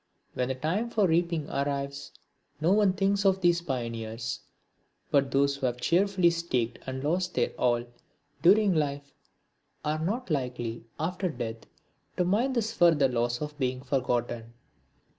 When 0.33 0.47
the 0.47 0.55
time 0.55 0.89
for 0.89 1.07
reaping 1.07 1.47
arrives 1.47 2.11
no 2.59 2.71
one 2.73 2.93
thinks 2.93 3.23
of 3.23 3.39
these 3.41 3.61
pioneers; 3.61 4.39
but 5.11 5.29
those 5.29 5.55
who 5.57 5.67
have 5.67 5.79
cheerfully 5.79 6.31
staked 6.31 6.79
and 6.87 7.03
lost 7.03 7.35
their 7.35 7.49
all, 7.49 7.85
during 8.41 8.73
life, 8.73 9.13
are 9.85 9.99
not 9.99 10.31
likely, 10.31 10.85
after 10.99 11.29
death, 11.29 11.67
to 12.17 12.25
mind 12.25 12.55
this 12.55 12.73
further 12.73 13.09
loss 13.09 13.41
of 13.41 13.59
being 13.59 13.83
forgotten. 13.83 14.53